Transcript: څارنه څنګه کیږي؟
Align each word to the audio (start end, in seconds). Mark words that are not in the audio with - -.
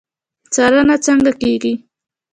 څارنه 0.53 0.95
څنګه 1.05 1.31
کیږي؟ 1.41 1.73